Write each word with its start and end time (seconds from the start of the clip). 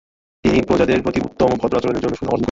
তিনি 0.43 0.59
প্রজাদের 0.67 1.03
প্রতি 1.05 1.19
উত্তম 1.27 1.47
ও 1.55 1.59
ভদ্র 1.61 1.75
আচরণের 1.79 2.03
জন্য 2.03 2.15
সুনাম 2.17 2.33
অর্জন 2.33 2.33
করেছিলেন। 2.33 2.39